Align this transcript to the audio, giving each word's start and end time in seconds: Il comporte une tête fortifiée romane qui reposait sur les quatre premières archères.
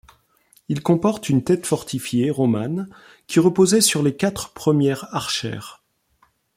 Il 0.67 0.81
comporte 0.81 1.29
une 1.29 1.43
tête 1.43 1.67
fortifiée 1.67 2.31
romane 2.31 2.89
qui 3.27 3.39
reposait 3.39 3.81
sur 3.81 4.01
les 4.01 4.15
quatre 4.15 4.51
premières 4.51 5.05
archères. 5.13 5.83